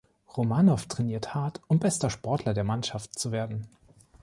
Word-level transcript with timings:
Romanoff 0.35 0.87
trainiert 0.87 1.35
hart, 1.35 1.61
um 1.67 1.77
bester 1.77 2.09
Sportler 2.09 2.55
der 2.55 2.63
Mannschaft 2.63 3.19
zu 3.19 3.31
werden. 3.31 3.67